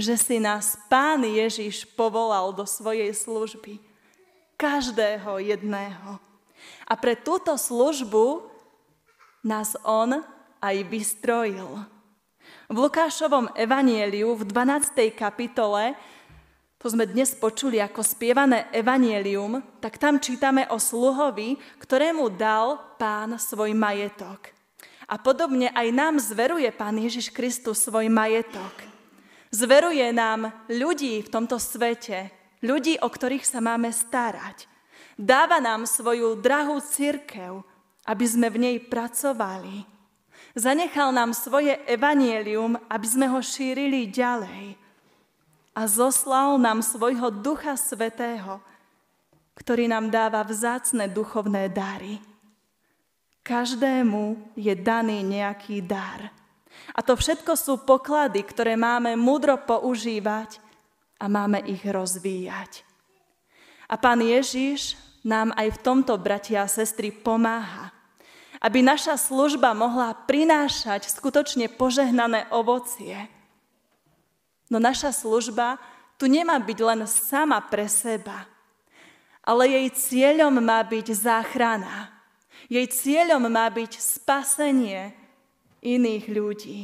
že 0.00 0.16
si 0.16 0.40
nás 0.40 0.80
Pán 0.88 1.20
Ježiš 1.22 1.84
povolal 1.92 2.56
do 2.56 2.64
svojej 2.64 3.12
služby. 3.12 3.76
Každého 4.56 5.38
jedného. 5.40 6.16
A 6.88 6.92
pre 6.96 7.16
túto 7.16 7.52
službu 7.56 8.48
nás 9.44 9.76
On 9.84 10.24
aj 10.60 10.76
vystrojil. 10.88 11.68
V 12.70 12.76
Lukášovom 12.76 13.52
evanieliu 13.56 14.36
v 14.36 14.42
12. 14.48 15.12
kapitole, 15.16 15.96
to 16.80 16.88
sme 16.88 17.04
dnes 17.04 17.36
počuli 17.36 17.76
ako 17.76 18.00
spievané 18.00 18.72
evanielium, 18.72 19.60
tak 19.84 20.00
tam 20.00 20.16
čítame 20.16 20.64
o 20.72 20.80
sluhovi, 20.80 21.60
ktorému 21.76 22.32
dal 22.40 22.80
pán 22.96 23.36
svoj 23.36 23.76
majetok. 23.76 24.52
A 25.10 25.18
podobne 25.18 25.74
aj 25.74 25.88
nám 25.90 26.14
zveruje 26.22 26.70
pán 26.70 26.94
Ježiš 26.96 27.34
Kristus 27.34 27.82
svoj 27.82 28.06
majetok. 28.06 28.89
Zveruje 29.60 30.08
nám 30.16 30.56
ľudí 30.72 31.20
v 31.20 31.28
tomto 31.28 31.60
svete, 31.60 32.32
ľudí, 32.64 32.96
o 32.96 33.12
ktorých 33.12 33.44
sa 33.44 33.60
máme 33.60 33.92
starať. 33.92 34.64
Dáva 35.20 35.60
nám 35.60 35.84
svoju 35.84 36.40
drahú 36.40 36.80
církev, 36.80 37.60
aby 38.08 38.24
sme 38.24 38.48
v 38.48 38.56
nej 38.56 38.76
pracovali. 38.80 39.84
Zanechal 40.56 41.12
nám 41.12 41.36
svoje 41.36 41.76
evanielium, 41.84 42.80
aby 42.88 43.04
sme 43.04 43.28
ho 43.28 43.44
šírili 43.44 44.08
ďalej. 44.08 44.80
A 45.76 45.82
zoslal 45.84 46.56
nám 46.56 46.80
svojho 46.80 47.28
Ducha 47.28 47.76
Svetého, 47.76 48.64
ktorý 49.60 49.92
nám 49.92 50.08
dáva 50.08 50.40
vzácne 50.40 51.04
duchovné 51.04 51.68
dary. 51.68 52.16
Každému 53.44 54.56
je 54.56 54.72
daný 54.72 55.20
nejaký 55.20 55.84
dar. 55.84 56.39
A 56.94 57.00
to 57.00 57.14
všetko 57.14 57.54
sú 57.54 57.82
poklady, 57.86 58.42
ktoré 58.42 58.74
máme 58.74 59.14
múdro 59.14 59.56
používať 59.60 60.58
a 61.20 61.28
máme 61.30 61.62
ich 61.64 61.84
rozvíjať. 61.86 62.82
A 63.90 63.98
pán 63.98 64.22
Ježiš 64.22 64.96
nám 65.26 65.52
aj 65.54 65.76
v 65.76 65.82
tomto, 65.82 66.16
bratia 66.16 66.64
a 66.64 66.70
sestry, 66.70 67.10
pomáha 67.10 67.92
aby 68.60 68.84
naša 68.84 69.16
služba 69.16 69.72
mohla 69.72 70.12
prinášať 70.12 71.08
skutočne 71.08 71.72
požehnané 71.72 72.44
ovocie. 72.52 73.16
No 74.68 74.76
naša 74.76 75.16
služba 75.16 75.80
tu 76.20 76.28
nemá 76.28 76.60
byť 76.60 76.78
len 76.84 77.00
sama 77.08 77.56
pre 77.64 77.88
seba, 77.88 78.44
ale 79.40 79.72
jej 79.72 79.88
cieľom 79.96 80.52
má 80.60 80.84
byť 80.84 81.06
záchrana. 81.16 82.12
Jej 82.68 82.86
cieľom 82.92 83.48
má 83.48 83.66
byť 83.72 83.96
spasenie 83.96 85.16
iných 85.80 86.24
ľudí. 86.28 86.80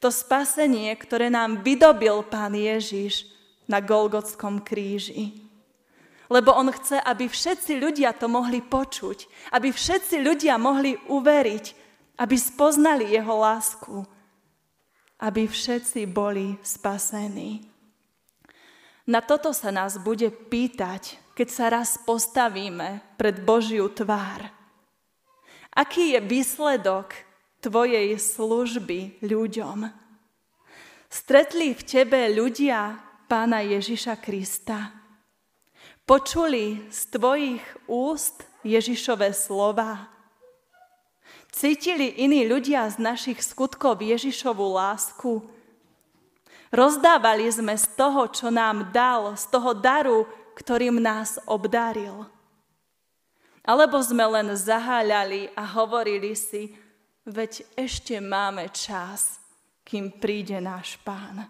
To 0.00 0.08
spasenie, 0.08 0.90
ktoré 0.96 1.28
nám 1.28 1.60
vydobil 1.60 2.24
Pán 2.26 2.56
Ježiš 2.56 3.28
na 3.68 3.80
Golgotskom 3.80 4.64
kríži. 4.64 5.44
Lebo 6.32 6.56
on 6.56 6.72
chce, 6.72 6.96
aby 7.04 7.28
všetci 7.28 7.76
ľudia 7.78 8.16
to 8.16 8.26
mohli 8.32 8.64
počuť, 8.64 9.52
aby 9.52 9.68
všetci 9.68 10.24
ľudia 10.24 10.56
mohli 10.56 10.96
uveriť, 10.96 11.64
aby 12.16 12.36
spoznali 12.36 13.12
jeho 13.12 13.34
lásku, 13.36 13.96
aby 15.20 15.44
všetci 15.44 16.08
boli 16.08 16.56
spasení. 16.64 17.68
Na 19.04 19.20
toto 19.20 19.52
sa 19.52 19.68
nás 19.68 20.00
bude 20.00 20.32
pýtať, 20.32 21.20
keď 21.36 21.48
sa 21.52 21.68
raz 21.68 22.00
postavíme 22.00 23.04
pred 23.20 23.36
Božiu 23.44 23.92
tvár. 23.92 24.48
Aký 25.76 26.16
je 26.16 26.20
výsledok 26.24 27.12
tvojej 27.64 28.20
služby 28.20 29.24
ľuďom? 29.24 29.88
Stretli 31.08 31.72
v 31.72 31.80
tebe 31.80 32.28
ľudia 32.28 33.00
pána 33.24 33.64
Ježiša 33.64 34.20
Krista? 34.20 34.92
Počuli 36.04 36.84
z 36.92 37.00
tvojich 37.08 37.64
úst 37.88 38.44
Ježišové 38.60 39.32
slova? 39.32 40.12
Cítili 41.48 42.20
iní 42.20 42.44
ľudia 42.44 42.84
z 42.92 43.00
našich 43.00 43.40
skutkov 43.40 44.04
Ježišovú 44.04 44.76
lásku? 44.76 45.40
Rozdávali 46.68 47.48
sme 47.48 47.78
z 47.78 47.86
toho, 47.96 48.28
čo 48.28 48.52
nám 48.52 48.92
dal, 48.92 49.38
z 49.38 49.48
toho 49.48 49.72
daru, 49.72 50.28
ktorým 50.58 51.00
nás 51.00 51.40
obdaril. 51.48 52.26
Alebo 53.64 53.96
sme 54.02 54.26
len 54.28 54.52
zaháľali 54.52 55.48
a 55.56 55.62
hovorili 55.64 56.36
si, 56.36 56.83
veď 57.24 57.64
ešte 57.76 58.20
máme 58.20 58.68
čas, 58.72 59.40
kým 59.84 60.16
príde 60.16 60.60
náš 60.60 60.96
pán. 61.04 61.48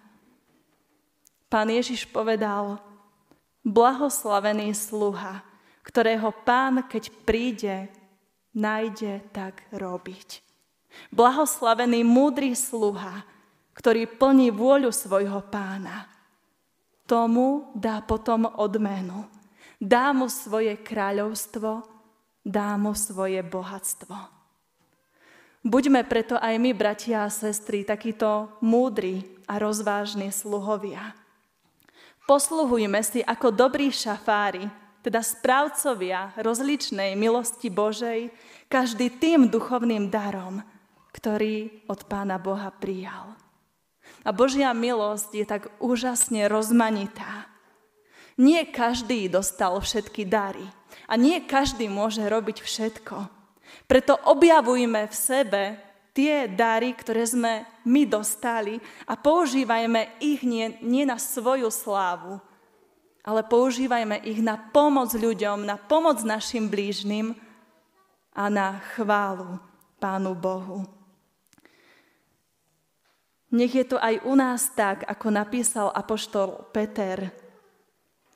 Pán 1.47 1.69
Ježiš 1.71 2.11
povedal, 2.11 2.83
Blahoslavený 3.65 4.77
sluha, 4.77 5.41
ktorého 5.81 6.35
pán, 6.45 6.85
keď 6.85 7.09
príde, 7.25 7.89
nájde 8.53 9.25
tak 9.33 9.65
robiť. 9.73 10.45
Blahoslavený 11.09 12.05
múdry 12.05 12.53
sluha, 12.53 13.25
ktorý 13.73 14.05
plní 14.07 14.53
vôľu 14.53 14.93
svojho 14.93 15.43
pána. 15.49 16.07
Tomu 17.09 17.73
dá 17.73 18.05
potom 18.05 18.45
odmenu. 18.61 19.27
Dá 19.81 20.13
mu 20.13 20.29
svoje 20.31 20.77
kráľovstvo, 20.81 21.85
dá 22.45 22.77
mu 22.77 22.93
svoje 22.93 23.41
bohatstvo. 23.41 24.44
Buďme 25.65 26.05
preto 26.05 26.37
aj 26.37 26.61
my, 26.61 26.77
bratia 26.77 27.25
a 27.25 27.33
sestry, 27.33 27.89
takíto 27.89 28.53
múdri 28.61 29.25
a 29.49 29.57
rozvážni 29.57 30.29
sluhovia 30.29 31.25
Posluhujme 32.25 33.05
si 33.05 33.21
ako 33.21 33.53
dobrí 33.53 33.93
šafári, 33.93 34.65
teda 35.05 35.21
správcovia 35.21 36.33
rozličnej 36.41 37.13
milosti 37.13 37.69
Božej, 37.69 38.33
každý 38.73 39.13
tým 39.13 39.53
duchovným 39.53 40.09
darom, 40.09 40.65
ktorý 41.13 41.85
od 41.85 42.09
Pána 42.09 42.41
Boha 42.41 42.73
prijal. 42.73 43.37
A 44.25 44.33
Božia 44.33 44.73
milosť 44.73 45.31
je 45.37 45.45
tak 45.45 45.69
úžasne 45.85 46.49
rozmanitá. 46.49 47.45
Nie 48.41 48.65
každý 48.73 49.29
dostal 49.29 49.77
všetky 49.77 50.25
dary 50.25 50.65
a 51.05 51.21
nie 51.21 51.45
každý 51.45 51.93
môže 51.93 52.25
robiť 52.25 52.65
všetko. 52.65 53.34
Preto 53.85 54.17
objavujme 54.17 55.05
v 55.09 55.15
sebe 55.15 55.63
tie 56.15 56.49
dary, 56.49 56.95
ktoré 56.97 57.27
sme 57.27 57.53
my 57.85 58.07
dostali 58.09 58.79
a 59.05 59.19
používajme 59.19 60.23
ich 60.23 60.41
nie, 60.47 60.79
nie 60.81 61.05
na 61.05 61.21
svoju 61.21 61.69
slávu, 61.69 62.41
ale 63.27 63.41
používajme 63.45 64.23
ich 64.25 64.41
na 64.41 64.57
pomoc 64.57 65.13
ľuďom, 65.13 65.67
na 65.67 65.77
pomoc 65.77 66.23
našim 66.25 66.71
blížnym 66.71 67.37
a 68.33 68.49
na 68.49 68.81
chválu 68.95 69.59
Pánu 69.99 70.33
Bohu. 70.39 70.87
Nech 73.55 73.71
je 73.71 73.87
to 73.87 74.03
aj 74.03 74.19
u 74.27 74.35
nás 74.35 74.75
tak, 74.75 75.07
ako 75.07 75.31
napísal 75.31 75.87
apoštol 75.95 76.67
Peter. 76.75 77.31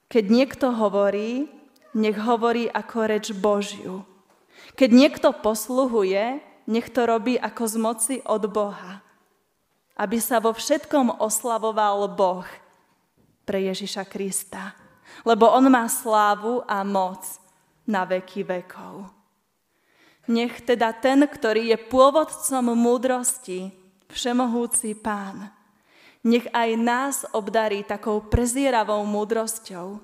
Keď 0.07 0.25
niekto 0.31 0.71
hovorí, 0.71 1.51
nech 1.99 2.15
hovorí 2.23 2.71
ako 2.71 2.97
reč 3.11 3.35
Božiu. 3.35 4.07
Keď 4.79 4.91
niekto 4.95 5.35
posluhuje, 5.35 6.39
nech 6.71 6.87
to 6.95 7.03
robí 7.03 7.35
ako 7.35 7.63
z 7.67 7.77
moci 7.83 8.17
od 8.23 8.47
Boha, 8.47 9.03
aby 9.99 10.23
sa 10.23 10.39
vo 10.39 10.55
všetkom 10.55 11.19
oslavoval 11.19 12.07
Boh 12.15 12.47
pre 13.43 13.67
Ježiša 13.67 14.07
Krista, 14.07 14.79
lebo 15.27 15.51
On 15.51 15.67
má 15.67 15.91
slávu 15.91 16.63
a 16.71 16.87
moc 16.87 17.27
na 17.91 18.07
veky 18.07 18.47
vekov. 18.47 19.11
Nech 20.31 20.63
teda 20.63 20.95
ten, 20.95 21.27
ktorý 21.27 21.75
je 21.75 21.79
pôvodcom 21.91 22.71
múdrosti, 22.79 23.75
všemohúci 24.07 24.95
pán, 24.95 25.51
Nech 26.27 26.51
aj 26.51 26.71
nás 26.77 27.17
obdarí 27.31 27.87
takou 27.87 28.19
prezieravou 28.19 29.07
múdrosťou, 29.07 30.03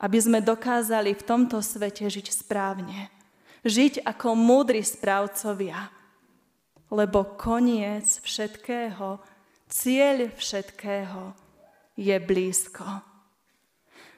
aby 0.00 0.18
sme 0.18 0.40
dokázali 0.40 1.12
v 1.12 1.22
tomto 1.22 1.60
svete 1.60 2.08
žiť 2.08 2.32
správne. 2.32 3.21
Žiť 3.62 4.02
ako 4.02 4.34
múdri 4.34 4.82
správcovia, 4.82 5.86
lebo 6.90 7.38
koniec 7.38 8.18
všetkého, 8.26 9.22
cieľ 9.70 10.34
všetkého 10.34 11.32
je 11.94 12.16
blízko. 12.18 12.84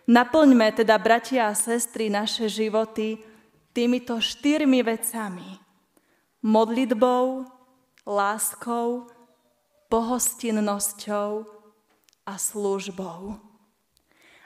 Naplňme 0.09 0.68
teda, 0.72 0.96
bratia 0.96 1.48
a 1.48 1.57
sestry, 1.57 2.09
naše 2.09 2.48
životy 2.48 3.20
týmito 3.76 4.16
štyrmi 4.16 4.80
vecami. 4.80 5.61
Modlitbou, 6.44 7.44
láskou, 8.04 9.09
pohostinnosťou 9.88 11.44
a 12.24 12.35
službou. 12.37 13.43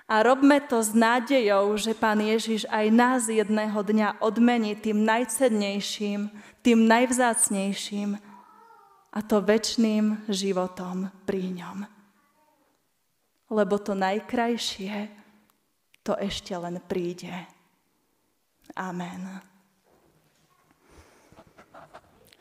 A 0.08 0.24
robme 0.24 0.56
to 0.64 0.80
s 0.80 0.96
nádejou, 0.96 1.76
že 1.76 1.92
Pán 1.92 2.24
Ježiš 2.24 2.64
aj 2.72 2.86
nás 2.88 3.22
jedného 3.28 3.76
dňa 3.76 4.24
odmení 4.24 4.72
tým 4.72 5.04
najcednejším, 5.04 6.32
tým 6.64 6.88
najvzácnejším, 6.88 8.16
a 9.08 9.18
to 9.24 9.40
väčšným 9.40 10.28
životom 10.28 11.08
pri 11.24 11.50
ňom. 11.56 11.78
Lebo 13.48 13.80
to 13.80 13.96
najkrajšie, 13.96 15.08
to 16.04 16.12
ešte 16.20 16.52
len 16.52 16.76
príde. 16.84 17.32
Amen. 18.76 19.40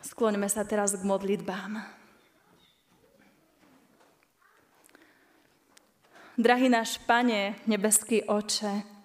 Skloňme 0.03 0.51
sa 0.51 0.67
teraz 0.67 0.93
k 0.93 1.03
modlitbám. 1.07 1.79
Drahý 6.37 6.69
náš 6.69 7.01
Pane, 7.01 7.57
nebeský 7.65 8.21
oče, 8.29 8.95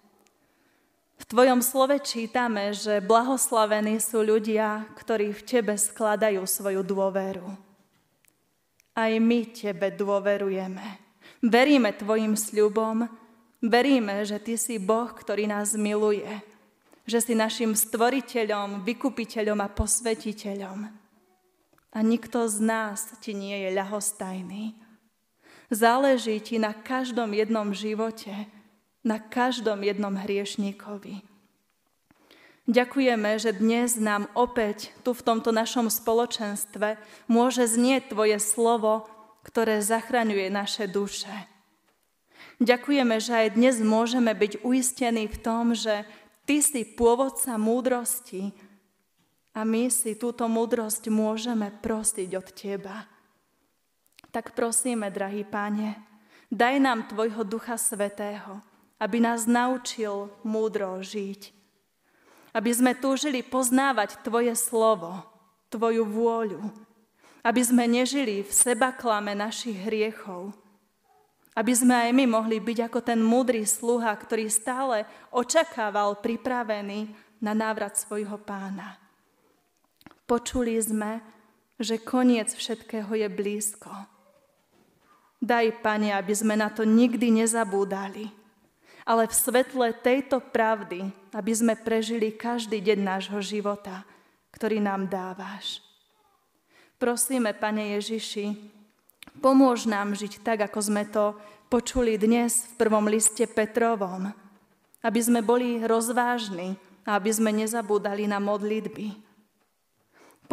v 1.17 1.25
Tvojom 1.31 1.63
slove 1.63 2.03
čítame, 2.03 2.75
že 2.75 2.99
blahoslavení 2.99 4.03
sú 4.03 4.27
ľudia, 4.27 4.91
ktorí 4.99 5.31
v 5.31 5.41
Tebe 5.47 5.79
skladajú 5.79 6.43
svoju 6.45 6.83
dôveru. 6.83 7.47
Aj 8.93 9.13
my 9.17 9.41
Tebe 9.55 9.95
dôverujeme. 9.95 10.83
Veríme 11.41 11.95
Tvojim 11.95 12.35
sľubom, 12.35 13.07
veríme, 13.63 14.27
že 14.27 14.43
Ty 14.43 14.59
si 14.59 14.83
Boh, 14.83 15.09
ktorý 15.09 15.47
nás 15.47 15.79
miluje 15.79 16.27
že 17.03 17.19
si 17.19 17.35
našim 17.35 17.75
stvoriteľom, 17.75 18.87
vykupiteľom 18.87 19.59
a 19.59 19.69
posvetiteľom. 19.69 20.79
A 21.93 21.99
nikto 22.01 22.47
z 22.49 22.57
nás 22.63 23.13
ti 23.21 23.35
nie 23.37 23.59
je 23.67 23.71
ľahostajný. 23.75 24.79
Záleží 25.73 26.37
ti 26.45 26.61
na 26.61 26.77
každom 26.77 27.33
jednom 27.33 27.73
živote, 27.73 28.29
na 29.01 29.17
každom 29.17 29.81
jednom 29.81 30.13
hriešníkovi. 30.13 31.25
Ďakujeme, 32.69 33.41
že 33.41 33.57
dnes 33.57 33.97
nám 33.97 34.29
opäť 34.37 34.93
tu 35.01 35.17
v 35.17 35.25
tomto 35.25 35.49
našom 35.49 35.89
spoločenstve 35.89 37.01
môže 37.25 37.65
znieť 37.65 38.13
Tvoje 38.13 38.37
slovo, 38.37 39.09
ktoré 39.49 39.81
zachraňuje 39.81 40.53
naše 40.53 40.85
duše. 40.93 41.33
Ďakujeme, 42.61 43.17
že 43.17 43.33
aj 43.33 43.49
dnes 43.57 43.81
môžeme 43.81 44.37
byť 44.37 44.69
uistení 44.69 45.25
v 45.25 45.41
tom, 45.41 45.73
že 45.73 46.05
Ty 46.45 46.61
si 46.61 46.85
pôvodca 46.85 47.57
múdrosti 47.57 48.53
a 49.57 49.65
my 49.65 49.89
si 49.89 50.21
túto 50.21 50.45
múdrosť 50.53 51.09
môžeme 51.09 51.73
prosiť 51.81 52.31
od 52.37 52.49
Teba. 52.53 53.12
Tak 54.33 54.57
prosíme, 54.57 55.13
drahý 55.13 55.45
Pane, 55.45 56.01
daj 56.49 56.81
nám 56.81 57.05
Tvojho 57.05 57.45
Ducha 57.45 57.77
Svetého, 57.77 58.65
aby 58.97 59.21
nás 59.21 59.45
naučil 59.45 60.33
múdro 60.41 60.97
žiť. 61.05 61.53
Aby 62.57 62.73
sme 62.73 62.93
túžili 62.97 63.45
poznávať 63.45 64.25
Tvoje 64.25 64.57
slovo, 64.57 65.21
Tvoju 65.69 66.09
vôľu. 66.09 66.65
Aby 67.45 67.61
sme 67.61 67.85
nežili 67.85 68.41
v 68.41 68.49
seba 68.49 68.89
klame 68.97 69.37
našich 69.37 69.77
hriechov, 69.85 70.57
aby 71.53 71.73
sme 71.77 72.09
aj 72.09 72.11
my 72.17 72.25
mohli 72.25 72.57
byť 72.57 72.89
ako 72.89 73.01
ten 73.05 73.21
múdry 73.21 73.69
sluha, 73.69 74.17
ktorý 74.17 74.49
stále 74.49 75.05
očakával 75.29 76.17
pripravený 76.25 77.13
na 77.45 77.53
návrat 77.53 78.01
svojho 78.01 78.41
pána. 78.41 78.97
Počuli 80.25 80.81
sme, 80.81 81.21
že 81.77 82.01
koniec 82.01 82.57
všetkého 82.57 83.13
je 83.13 83.29
blízko. 83.29 83.91
Daj, 85.43 85.83
Pane, 85.83 86.15
aby 86.15 86.31
sme 86.31 86.55
na 86.55 86.71
to 86.71 86.87
nikdy 86.87 87.35
nezabúdali, 87.35 88.31
ale 89.03 89.27
v 89.27 89.35
svetle 89.35 89.91
tejto 89.91 90.39
pravdy, 90.39 91.11
aby 91.35 91.51
sme 91.51 91.75
prežili 91.75 92.31
každý 92.31 92.79
deň 92.79 92.99
nášho 93.03 93.43
života, 93.43 94.07
ktorý 94.55 94.79
nám 94.79 95.11
dávaš. 95.11 95.83
Prosíme, 97.03 97.51
Pane 97.59 97.99
Ježiši, 97.99 98.79
Pomôž 99.43 99.89
nám 99.89 100.15
žiť 100.15 100.45
tak, 100.45 100.63
ako 100.71 100.79
sme 100.83 101.03
to 101.09 101.35
počuli 101.73 102.21
dnes 102.21 102.69
v 102.69 102.85
prvom 102.85 103.09
liste 103.09 103.49
Petrovom, 103.49 104.29
aby 105.01 105.21
sme 105.25 105.41
boli 105.41 105.81
rozvážni 105.83 106.77
a 107.03 107.17
aby 107.17 107.33
sme 107.33 107.51
nezabúdali 107.51 108.29
na 108.29 108.37
modlitby. 108.39 109.32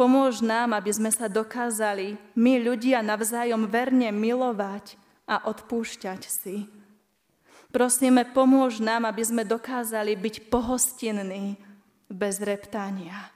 Pomôž 0.00 0.40
nám, 0.40 0.72
aby 0.72 0.88
sme 0.88 1.12
sa 1.12 1.28
dokázali 1.28 2.16
my 2.32 2.56
ľudia 2.64 3.04
navzájom 3.04 3.68
verne 3.68 4.08
milovať 4.08 4.96
a 5.28 5.44
odpúšťať 5.44 6.22
si. 6.24 6.64
Prosíme, 7.68 8.24
pomôž 8.24 8.80
nám, 8.80 9.04
aby 9.04 9.20
sme 9.20 9.44
dokázali 9.44 10.16
byť 10.16 10.48
pohostinní 10.48 11.60
bez 12.08 12.40
reptania. 12.40 13.28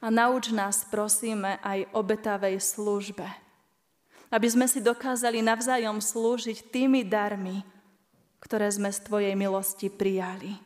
A 0.00 0.08
nauč 0.08 0.48
nás, 0.48 0.88
prosíme, 0.88 1.60
aj 1.60 1.92
obetavej 1.92 2.56
službe 2.64 3.44
aby 4.34 4.50
sme 4.50 4.66
si 4.66 4.82
dokázali 4.82 5.38
navzájom 5.46 6.02
slúžiť 6.02 6.74
tými 6.74 7.06
darmi, 7.06 7.62
ktoré 8.42 8.66
sme 8.66 8.90
z 8.90 8.98
Tvojej 9.06 9.34
milosti 9.38 9.86
prijali. 9.86 10.58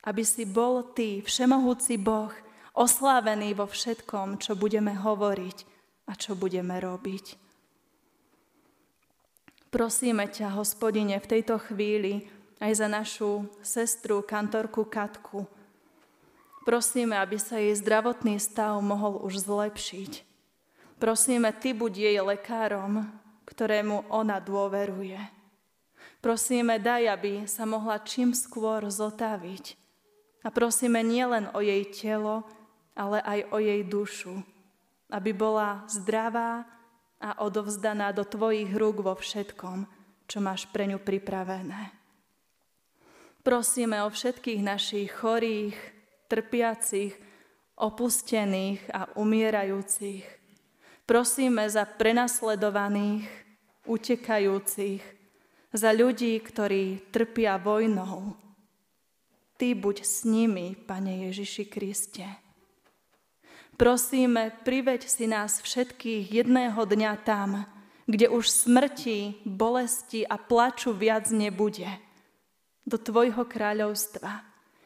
Aby 0.00 0.24
si 0.24 0.48
bol 0.48 0.80
Ty, 0.96 1.20
Všemohúci 1.20 2.00
Boh, 2.00 2.32
oslávený 2.74 3.54
vo 3.56 3.70
všetkom, 3.70 4.42
čo 4.42 4.58
budeme 4.58 4.92
hovoriť 4.92 5.58
a 6.10 6.12
čo 6.18 6.34
budeme 6.34 6.76
robiť. 6.76 7.40
Prosíme 9.72 10.30
ťa, 10.30 10.54
hospodine, 10.54 11.18
v 11.18 11.30
tejto 11.38 11.58
chvíli 11.58 12.30
aj 12.62 12.72
za 12.78 12.86
našu 12.86 13.50
sestru, 13.64 14.22
kantorku 14.22 14.86
Katku. 14.86 15.48
Prosíme, 16.62 17.18
aby 17.18 17.40
sa 17.40 17.58
jej 17.58 17.74
zdravotný 17.74 18.38
stav 18.38 18.78
mohol 18.78 19.18
už 19.24 19.42
zlepšiť 19.42 20.34
Prosíme, 21.04 21.52
Ty 21.52 21.74
buď 21.74 21.92
jej 22.00 22.18
lekárom, 22.22 23.04
ktorému 23.44 24.08
ona 24.08 24.38
dôveruje. 24.38 25.18
Prosíme, 26.24 26.80
daj, 26.80 27.12
aby 27.12 27.32
sa 27.44 27.68
mohla 27.68 28.00
čím 28.00 28.32
skôr 28.32 28.86
zotaviť. 28.88 29.76
A 30.40 30.48
prosíme 30.48 31.04
nielen 31.04 31.52
o 31.52 31.60
jej 31.60 31.84
telo, 31.92 32.48
ale 32.94 33.18
aj 33.22 33.40
o 33.50 33.58
jej 33.58 33.82
dušu, 33.82 34.34
aby 35.10 35.30
bola 35.34 35.82
zdravá 35.90 36.66
a 37.18 37.42
odovzdaná 37.42 38.14
do 38.14 38.22
Tvojich 38.22 38.70
rúk 38.74 39.02
vo 39.02 39.14
všetkom, 39.18 39.86
čo 40.30 40.38
máš 40.40 40.66
pre 40.70 40.86
ňu 40.86 41.02
pripravené. 41.02 41.90
Prosíme 43.44 44.00
o 44.06 44.08
všetkých 44.08 44.60
našich 44.64 45.12
chorých, 45.12 45.76
trpiacich, 46.32 47.12
opustených 47.76 48.80
a 48.94 49.12
umierajúcich, 49.18 50.44
Prosíme 51.04 51.68
za 51.68 51.84
prenasledovaných, 51.84 53.28
utekajúcich, 53.84 55.04
za 55.68 55.92
ľudí, 55.92 56.40
ktorí 56.40 57.12
trpia 57.12 57.60
vojnou. 57.60 58.32
Ty 59.60 59.76
buď 59.76 59.96
s 60.00 60.24
nimi, 60.24 60.72
Pane 60.72 61.28
Ježiši 61.28 61.64
Kriste. 61.68 62.24
Prosíme, 63.74 64.54
priveď 64.62 65.02
si 65.10 65.26
nás 65.26 65.58
všetkých 65.58 66.30
jedného 66.30 66.78
dňa 66.78 67.12
tam, 67.26 67.66
kde 68.06 68.30
už 68.30 68.46
smrti, 68.46 69.42
bolesti 69.42 70.22
a 70.22 70.38
plaču 70.38 70.94
viac 70.94 71.26
nebude. 71.34 71.88
Do 72.86 73.00
Tvojho 73.00 73.42
kráľovstva, 73.48 74.44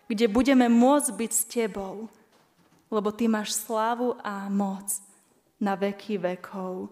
kde 0.09 0.27
budeme 0.31 0.73
môcť 0.73 1.11
byť 1.13 1.33
s 1.35 1.43
Tebou, 1.45 2.09
lebo 2.89 3.09
Ty 3.13 3.29
máš 3.29 3.59
slávu 3.59 4.17
a 4.25 4.49
moc 4.49 4.89
na 5.61 5.77
veky 5.77 6.17
vekov. 6.17 6.89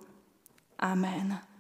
Amen. 0.76 1.56